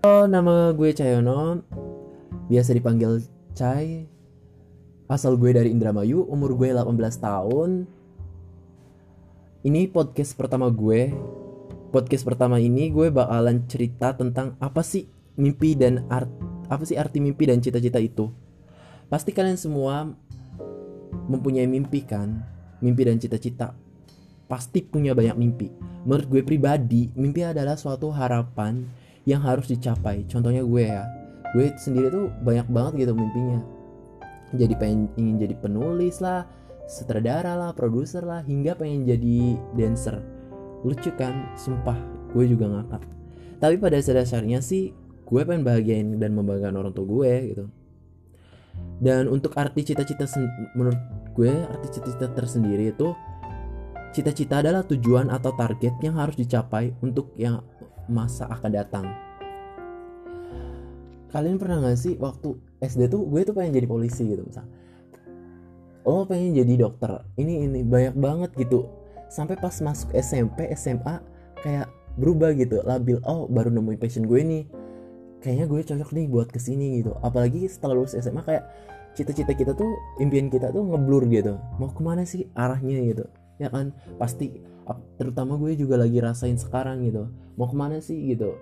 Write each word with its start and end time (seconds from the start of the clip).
Oh, 0.00 0.24
nama 0.24 0.72
gue 0.72 0.96
Cayono. 0.96 1.60
Biasa 2.48 2.72
dipanggil 2.72 3.20
Cai. 3.52 4.08
Asal 5.12 5.36
gue 5.36 5.52
dari 5.52 5.68
Indramayu, 5.68 6.24
umur 6.24 6.56
gue 6.56 6.72
18 6.72 6.96
tahun. 7.20 7.84
Ini 9.60 9.92
podcast 9.92 10.32
pertama 10.40 10.72
gue. 10.72 11.12
Podcast 11.92 12.24
pertama 12.24 12.56
ini 12.56 12.88
gue 12.88 13.12
bakalan 13.12 13.68
cerita 13.68 14.16
tentang 14.16 14.56
apa 14.56 14.80
sih 14.80 15.04
mimpi 15.36 15.76
dan 15.76 16.08
art 16.08 16.32
apa 16.72 16.88
sih 16.88 16.96
arti 16.96 17.20
mimpi 17.20 17.52
dan 17.52 17.60
cita-cita 17.60 18.00
itu. 18.00 18.32
Pasti 19.12 19.36
kalian 19.36 19.60
semua 19.60 20.08
mempunyai 21.28 21.68
mimpi 21.68 22.08
kan? 22.08 22.40
Mimpi 22.80 23.04
dan 23.04 23.20
cita-cita. 23.20 23.76
Pasti 24.48 24.80
punya 24.80 25.12
banyak 25.12 25.36
mimpi. 25.36 25.68
Menurut 26.08 26.24
gue 26.24 26.40
pribadi, 26.40 27.12
mimpi 27.12 27.44
adalah 27.44 27.76
suatu 27.76 28.08
harapan 28.08 28.99
yang 29.30 29.42
harus 29.46 29.70
dicapai. 29.70 30.26
Contohnya 30.26 30.66
gue 30.66 30.84
ya. 30.84 31.06
Gue 31.54 31.70
sendiri 31.78 32.10
tuh 32.10 32.26
banyak 32.42 32.66
banget 32.66 33.06
gitu 33.06 33.12
mimpinya. 33.14 33.62
Jadi 34.50 34.74
pengen 34.74 35.06
ingin 35.14 35.36
jadi 35.46 35.54
penulis 35.62 36.18
lah 36.18 36.42
sutradara 36.90 37.54
lah 37.54 37.70
produser 37.70 38.26
lah 38.26 38.42
hingga 38.42 38.74
pengen 38.74 39.06
jadi 39.06 39.54
dancer. 39.78 40.18
Lucu 40.82 41.14
kan? 41.14 41.54
Sumpah 41.54 41.98
gue 42.34 42.50
juga 42.50 42.66
ngakak 42.66 43.20
tapi 43.60 43.76
pada 43.76 44.00
dasarnya 44.00 44.64
sih 44.64 44.96
gue 45.28 45.40
pengen 45.44 45.62
bahagiain 45.62 46.16
dan 46.16 46.32
membanggakan 46.32 46.80
orang 46.80 46.92
tua 46.96 47.06
gue 47.06 47.32
gitu. 47.54 47.64
Dan 49.00 49.28
untuk 49.28 49.52
arti 49.60 49.84
cita-cita 49.84 50.24
menurut 50.72 50.96
gue 51.36 51.52
arti 51.52 51.86
cita-cita 51.92 52.32
tersendiri 52.32 52.90
itu 52.90 53.12
cita-cita 54.16 54.64
adalah 54.64 54.82
tujuan 54.88 55.28
atau 55.28 55.52
target 55.54 55.94
yang 56.00 56.16
harus 56.16 56.34
dicapai 56.34 56.96
untuk 57.04 57.36
yang 57.36 57.60
masa 58.10 58.50
akan 58.50 58.70
datang. 58.70 59.06
Kalian 61.30 61.62
pernah 61.62 61.78
gak 61.78 61.98
sih 61.98 62.18
waktu 62.18 62.58
SD 62.82 63.06
tuh 63.06 63.22
gue 63.30 63.46
tuh 63.46 63.54
pengen 63.54 63.78
jadi 63.78 63.86
polisi 63.86 64.26
gitu 64.26 64.42
misal. 64.42 64.66
Oh 66.02 66.26
pengen 66.26 66.58
jadi 66.58 66.74
dokter. 66.86 67.22
Ini 67.38 67.70
ini 67.70 67.80
banyak 67.86 68.18
banget 68.18 68.50
gitu. 68.58 68.90
Sampai 69.30 69.54
pas 69.54 69.72
masuk 69.78 70.10
SMP 70.10 70.66
SMA 70.74 71.22
kayak 71.62 71.86
berubah 72.18 72.50
gitu. 72.58 72.82
Labil 72.82 73.22
oh 73.22 73.46
baru 73.46 73.70
nemuin 73.70 73.98
passion 74.02 74.26
gue 74.26 74.40
nih. 74.42 74.64
Kayaknya 75.40 75.66
gue 75.70 75.80
cocok 75.86 76.10
nih 76.12 76.26
buat 76.26 76.48
ke 76.50 76.58
sini 76.58 76.98
gitu. 76.98 77.14
Apalagi 77.22 77.70
setelah 77.70 77.94
lulus 77.94 78.18
SMA 78.18 78.42
kayak 78.42 78.66
cita-cita 79.14 79.54
kita 79.54 79.72
tuh 79.78 79.94
impian 80.18 80.50
kita 80.50 80.74
tuh 80.74 80.82
ngeblur 80.82 81.30
gitu. 81.30 81.62
Mau 81.78 81.94
ke 81.94 82.02
mana 82.02 82.26
sih 82.26 82.50
arahnya 82.58 83.06
gitu 83.06 83.24
ya 83.60 83.68
kan? 83.68 83.92
Pasti 84.16 84.56
terutama 85.20 85.54
gue 85.60 85.76
juga 85.76 86.00
lagi 86.00 86.18
rasain 86.18 86.56
sekarang 86.56 87.04
gitu. 87.04 87.28
Mau 87.54 87.68
ke 87.68 87.76
mana 87.76 88.00
sih 88.00 88.16
gitu? 88.32 88.56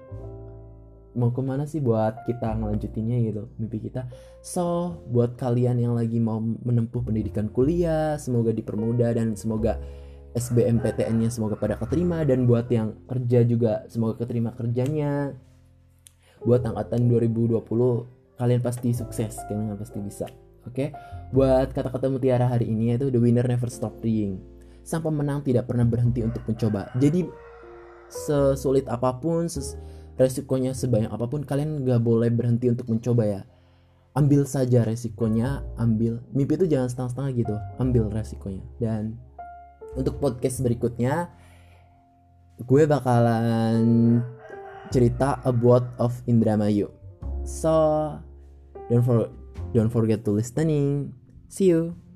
Mau 1.16 1.32
ke 1.32 1.40
mana 1.40 1.64
sih 1.64 1.80
buat 1.80 2.26
kita 2.28 2.58
ngelanjutinnya 2.58 3.16
gitu 3.30 3.42
mimpi 3.56 3.88
kita? 3.88 4.10
So 4.42 4.98
buat 5.08 5.38
kalian 5.38 5.78
yang 5.78 5.94
lagi 5.94 6.18
mau 6.18 6.42
menempuh 6.42 7.00
pendidikan 7.00 7.48
kuliah 7.48 8.18
semoga 8.20 8.52
dipermudah 8.52 9.16
dan 9.16 9.38
semoga 9.38 9.78
SBMPTN-nya 10.36 11.32
semoga 11.32 11.56
pada 11.56 11.78
keterima. 11.78 12.26
Dan 12.26 12.44
buat 12.44 12.68
yang 12.68 12.98
kerja 13.08 13.46
juga 13.46 13.86
semoga 13.88 14.26
keterima 14.26 14.52
kerjanya. 14.52 15.32
Buat 16.44 16.66
angkatan 16.66 17.08
2020 17.08 17.56
kalian 18.38 18.62
pasti 18.62 18.94
sukses 18.94 19.34
kalian 19.50 19.74
pasti 19.74 19.98
bisa 19.98 20.30
oke? 20.62 20.70
Okay? 20.70 20.94
buat 21.34 21.74
kata-kata 21.74 22.08
mutiara 22.08 22.46
hari 22.48 22.70
ini 22.70 22.94
yaitu 22.94 23.10
the 23.10 23.20
winner 23.20 23.44
never 23.44 23.68
stop 23.68 23.92
playing 24.00 24.40
sang 24.88 25.04
pemenang 25.04 25.44
tidak 25.44 25.68
pernah 25.68 25.84
berhenti 25.84 26.24
untuk 26.24 26.40
mencoba. 26.48 26.88
Jadi 26.96 27.28
sesulit 28.08 28.88
apa 28.88 29.20
pun 29.20 29.44
ses 29.44 29.76
resikonya 30.16 30.72
sebanyak 30.72 31.12
apa 31.12 31.28
pun 31.28 31.44
kalian 31.44 31.84
gak 31.84 32.00
boleh 32.00 32.32
berhenti 32.32 32.72
untuk 32.72 32.88
mencoba 32.88 33.28
ya. 33.28 33.40
Ambil 34.16 34.48
saja 34.48 34.88
resikonya 34.88 35.60
ambil 35.76 36.24
mimpi 36.32 36.56
itu 36.56 36.64
jangan 36.64 36.88
setengah-setengah 36.88 37.30
gitu 37.36 37.54
ambil 37.76 38.08
resikonya. 38.08 38.64
Dan 38.80 39.20
untuk 39.92 40.16
podcast 40.24 40.64
berikutnya 40.64 41.28
gue 42.64 42.82
bakalan 42.88 43.84
cerita 44.88 45.36
about 45.44 45.84
of 46.00 46.16
Indramayu. 46.24 46.88
So 47.44 48.16
don't 48.88 49.04
for 49.04 49.28
don't 49.76 49.92
forget 49.92 50.24
to 50.24 50.32
listening. 50.32 51.12
See 51.52 51.68
you 51.76 52.07